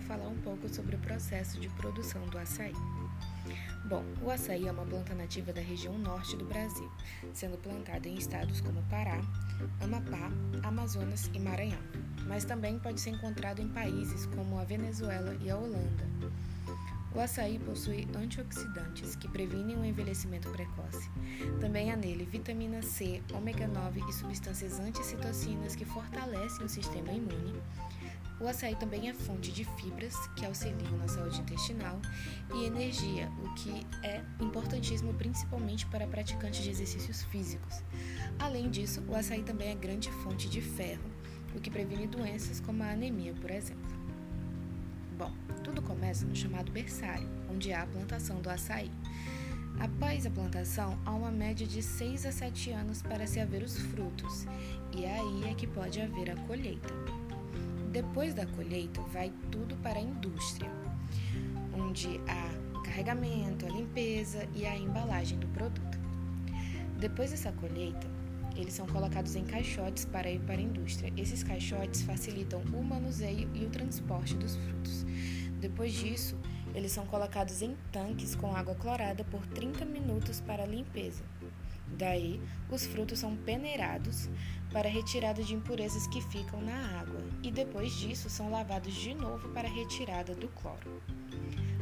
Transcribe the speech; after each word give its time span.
vou 0.00 0.02
falar 0.02 0.28
um 0.28 0.38
pouco 0.38 0.68
sobre 0.68 0.96
o 0.96 0.98
processo 0.98 1.60
de 1.60 1.68
produção 1.70 2.26
do 2.28 2.38
açaí. 2.38 2.74
Bom, 3.86 4.04
o 4.22 4.30
açaí 4.30 4.66
é 4.66 4.72
uma 4.72 4.84
planta 4.84 5.14
nativa 5.14 5.52
da 5.52 5.60
região 5.60 5.98
norte 5.98 6.36
do 6.36 6.44
Brasil, 6.44 6.90
sendo 7.32 7.58
plantada 7.58 8.08
em 8.08 8.14
estados 8.14 8.60
como 8.60 8.82
Pará, 8.84 9.20
Amapá, 9.80 10.30
Amazonas 10.62 11.30
e 11.34 11.38
Maranhão, 11.38 11.82
mas 12.26 12.44
também 12.44 12.78
pode 12.78 13.00
ser 13.00 13.10
encontrado 13.10 13.60
em 13.60 13.68
países 13.68 14.26
como 14.26 14.58
a 14.58 14.64
Venezuela 14.64 15.36
e 15.40 15.50
a 15.50 15.56
Holanda. 15.56 16.08
O 17.12 17.18
açaí 17.18 17.58
possui 17.58 18.06
antioxidantes 18.14 19.16
que 19.16 19.28
previnem 19.28 19.76
o 19.76 19.84
envelhecimento 19.84 20.48
precoce. 20.50 21.10
Também 21.60 21.90
há 21.90 21.96
nele 21.96 22.24
vitamina 22.24 22.82
C, 22.82 23.20
ômega 23.34 23.66
9 23.66 24.00
e 24.08 24.12
substâncias 24.12 24.78
anticitocinas 24.78 25.74
que 25.74 25.84
fortalecem 25.84 26.64
o 26.64 26.68
sistema 26.68 27.12
imune. 27.12 27.60
O 28.40 28.46
açaí 28.46 28.74
também 28.76 29.10
é 29.10 29.12
fonte 29.12 29.52
de 29.52 29.64
fibras 29.64 30.16
que 30.36 30.46
auxiliam 30.46 30.96
na 30.96 31.08
saúde 31.08 31.40
intestinal 31.40 32.00
e 32.54 32.64
energia, 32.64 33.30
o 33.44 33.54
que 33.54 33.86
é 34.02 34.22
importantíssimo 34.40 35.12
principalmente 35.12 35.84
para 35.86 36.06
praticantes 36.06 36.62
de 36.62 36.70
exercícios 36.70 37.24
físicos. 37.24 37.82
Além 38.38 38.70
disso, 38.70 39.02
o 39.08 39.14
açaí 39.14 39.42
também 39.42 39.68
é 39.68 39.74
grande 39.74 40.10
fonte 40.22 40.48
de 40.48 40.62
ferro, 40.62 41.04
o 41.54 41.60
que 41.60 41.70
previne 41.70 42.06
doenças 42.06 42.60
como 42.60 42.82
a 42.82 42.92
anemia, 42.92 43.34
por 43.34 43.50
exemplo. 43.50 43.99
Bom, 45.20 45.30
tudo 45.62 45.82
começa 45.82 46.24
no 46.24 46.34
chamado 46.34 46.72
berçário, 46.72 47.28
onde 47.52 47.74
há 47.74 47.82
a 47.82 47.86
plantação 47.86 48.40
do 48.40 48.48
açaí. 48.48 48.90
Após 49.78 50.24
a 50.24 50.30
plantação, 50.30 50.98
há 51.04 51.10
uma 51.10 51.30
média 51.30 51.66
de 51.66 51.82
6 51.82 52.24
a 52.24 52.32
7 52.32 52.70
anos 52.70 53.02
para 53.02 53.26
se 53.26 53.38
haver 53.38 53.62
os 53.62 53.76
frutos, 53.76 54.46
e 54.96 55.04
aí 55.04 55.50
é 55.50 55.52
que 55.52 55.66
pode 55.66 56.00
haver 56.00 56.30
a 56.30 56.36
colheita. 56.46 56.88
Depois 57.92 58.32
da 58.32 58.46
colheita, 58.46 59.02
vai 59.12 59.30
tudo 59.50 59.76
para 59.82 59.98
a 59.98 60.02
indústria, 60.02 60.70
onde 61.74 62.18
há 62.26 62.78
o 62.78 62.82
carregamento, 62.82 63.66
a 63.66 63.68
limpeza 63.68 64.48
e 64.54 64.64
a 64.64 64.74
embalagem 64.74 65.38
do 65.38 65.48
produto. 65.48 65.98
Depois 66.98 67.30
dessa 67.30 67.52
colheita, 67.52 68.08
eles 68.56 68.74
são 68.74 68.86
colocados 68.86 69.36
em 69.36 69.44
caixotes 69.44 70.04
para 70.04 70.30
ir 70.30 70.40
para 70.40 70.56
a 70.56 70.62
indústria. 70.62 71.12
Esses 71.16 71.42
caixotes 71.42 72.02
facilitam 72.02 72.60
o 72.72 72.82
manuseio 72.82 73.50
e 73.54 73.64
o 73.64 73.70
transporte 73.70 74.34
dos 74.36 74.56
frutos. 74.56 74.99
Depois 75.60 75.92
disso, 75.92 76.38
eles 76.74 76.90
são 76.90 77.04
colocados 77.06 77.60
em 77.60 77.76
tanques 77.92 78.34
com 78.34 78.56
água 78.56 78.74
clorada 78.74 79.22
por 79.24 79.46
30 79.48 79.84
minutos 79.84 80.40
para 80.40 80.64
limpeza. 80.64 81.22
Daí, 81.98 82.40
os 82.70 82.86
frutos 82.86 83.18
são 83.18 83.36
peneirados 83.36 84.30
para 84.72 84.88
retirada 84.88 85.42
de 85.42 85.54
impurezas 85.54 86.06
que 86.06 86.22
ficam 86.22 86.62
na 86.62 87.00
água 87.00 87.20
e 87.42 87.50
depois 87.50 87.92
disso 87.92 88.30
são 88.30 88.50
lavados 88.50 88.94
de 88.94 89.12
novo 89.12 89.48
para 89.50 89.68
retirada 89.68 90.34
do 90.34 90.48
cloro. 90.48 91.02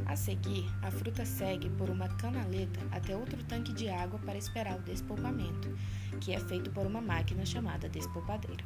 A 0.08 0.16
seguir, 0.16 0.66
a 0.82 0.90
fruta 0.90 1.26
segue 1.26 1.68
por 1.68 1.90
uma 1.90 2.08
canaleta 2.08 2.80
até 2.90 3.14
outro 3.14 3.44
tanque 3.44 3.74
de 3.74 3.90
água 3.90 4.18
para 4.18 4.38
esperar 4.38 4.78
o 4.78 4.82
despolpamento, 4.82 5.68
que 6.18 6.32
é 6.32 6.40
feito 6.40 6.70
por 6.70 6.86
uma 6.86 7.00
máquina 7.00 7.44
chamada 7.44 7.90
despolpadeira. 7.90 8.64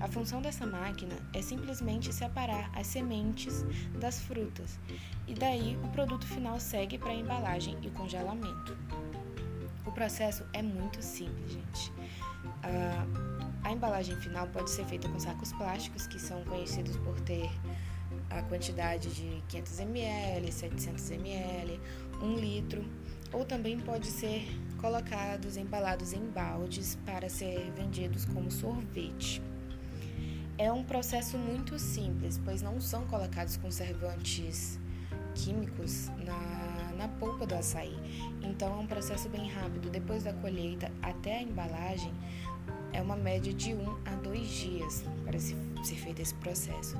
A 0.00 0.08
função 0.08 0.42
dessa 0.42 0.66
máquina 0.66 1.14
é 1.32 1.40
simplesmente 1.40 2.12
separar 2.12 2.68
as 2.74 2.88
sementes 2.88 3.64
das 4.00 4.20
frutas, 4.22 4.80
e 5.28 5.34
daí 5.34 5.78
o 5.84 5.88
produto 5.90 6.26
final 6.26 6.58
segue 6.58 6.98
para 6.98 7.10
a 7.10 7.14
embalagem 7.14 7.78
e 7.80 7.88
congelamento. 7.90 8.76
O 9.86 9.92
processo 9.92 10.44
é 10.52 10.62
muito 10.62 11.00
simples, 11.00 11.52
gente. 11.52 11.92
A, 12.64 13.68
a 13.68 13.72
embalagem 13.72 14.16
final 14.16 14.48
pode 14.48 14.68
ser 14.68 14.84
feita 14.86 15.08
com 15.08 15.20
sacos 15.20 15.52
plásticos, 15.52 16.08
que 16.08 16.18
são 16.18 16.42
conhecidos 16.42 16.96
por 16.96 17.20
ter 17.20 17.48
a 18.30 18.42
quantidade 18.42 19.08
de 19.14 19.42
500 19.48 19.80
ml, 19.80 20.52
700 20.52 21.10
ml, 21.10 21.80
1 22.22 22.34
litro, 22.36 22.84
ou 23.32 23.44
também 23.44 23.78
pode 23.78 24.06
ser 24.06 24.46
colocados, 24.80 25.56
embalados 25.56 26.12
em 26.12 26.24
baldes 26.30 26.98
para 27.06 27.28
ser 27.28 27.70
vendidos 27.76 28.24
como 28.24 28.50
sorvete. 28.50 29.42
É 30.58 30.70
um 30.70 30.84
processo 30.84 31.38
muito 31.38 31.78
simples, 31.78 32.40
pois 32.44 32.62
não 32.62 32.80
são 32.80 33.06
colocados 33.06 33.56
conservantes 33.56 34.78
químicos 35.34 36.08
na, 36.24 36.92
na 36.96 37.08
polpa 37.08 37.46
do 37.46 37.54
açaí. 37.54 37.96
Então 38.42 38.74
é 38.74 38.76
um 38.76 38.86
processo 38.86 39.28
bem 39.28 39.48
rápido. 39.48 39.90
Depois 39.90 40.24
da 40.24 40.32
colheita 40.34 40.90
até 41.02 41.38
a 41.38 41.42
embalagem, 41.42 42.12
é 42.92 43.00
uma 43.00 43.16
média 43.16 43.52
de 43.52 43.74
um 43.74 43.96
a 44.04 44.14
dois 44.22 44.48
dias 44.48 45.04
para 45.24 45.38
ser 45.38 45.56
feito 45.96 46.20
esse 46.20 46.34
processo. 46.34 46.96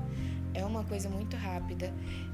É 0.53 0.65
uma 0.65 0.83
coisa 0.83 1.09
muito 1.09 1.35
rápida 1.35 1.93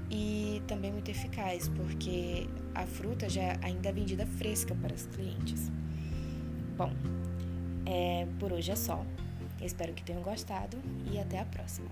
e 0.10 0.62
também 0.68 0.92
muito 0.92 1.10
eficaz, 1.10 1.68
porque 1.70 2.48
a 2.76 2.86
fruta 2.86 3.30
já 3.30 3.58
ainda 3.62 3.90
é 3.90 3.92
vendida 3.92 4.26
fresca 4.26 4.76
para 4.76 4.94
os 4.94 5.06
clientes. 5.08 5.72
Bom, 6.78 6.92
é, 7.86 8.28
por 8.40 8.52
hoje 8.54 8.72
é 8.72 8.76
só. 8.76 9.06
Espero 9.62 9.94
que 9.94 10.04
tenham 10.04 10.22
gostado 10.22 10.78
e 11.12 11.20
até 11.20 11.40
a 11.40 11.46
próxima. 11.46 11.90